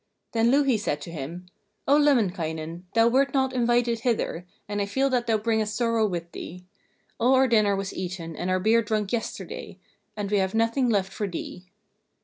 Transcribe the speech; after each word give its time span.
Then 0.31 0.49
Louhi 0.49 0.77
said 0.79 0.99
to 1.01 1.11
him: 1.11 1.45
'O 1.87 1.95
Lemminkainen, 1.95 2.85
thou 2.95 3.07
wert 3.07 3.35
not 3.35 3.53
invited 3.53 3.99
hither, 3.99 4.47
and 4.67 4.81
I 4.81 4.87
feel 4.87 5.11
that 5.11 5.27
thou 5.27 5.37
bringest 5.37 5.75
sorrow 5.75 6.07
with 6.07 6.31
thee. 6.31 6.65
All 7.19 7.35
our 7.35 7.47
dinner 7.47 7.75
was 7.75 7.93
eaten 7.93 8.35
and 8.35 8.49
our 8.49 8.59
beer 8.59 8.81
drunk 8.81 9.13
yesterday, 9.13 9.77
and 10.17 10.31
we 10.31 10.39
have 10.39 10.55
nothing 10.55 10.89
left 10.89 11.13
for 11.13 11.27
thee.' 11.27 11.67